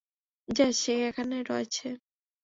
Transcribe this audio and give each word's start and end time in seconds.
Jazz, 0.49 0.73
সে 0.75 0.93
এখানে 1.09 1.37
রয়েছে। 1.43 1.87